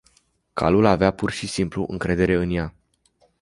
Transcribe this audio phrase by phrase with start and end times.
[0.53, 2.73] Calul avea pur și simplu încredere în ea.